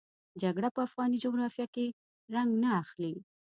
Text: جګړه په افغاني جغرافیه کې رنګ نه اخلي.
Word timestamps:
جګړه 0.41 0.69
په 0.75 0.79
افغاني 0.87 1.17
جغرافیه 1.25 1.65
کې 1.75 1.85
رنګ 2.33 2.49
نه 2.63 2.69
اخلي. 2.81 3.13